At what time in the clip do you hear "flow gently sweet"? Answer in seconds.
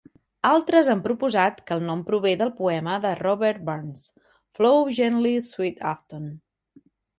4.61-5.87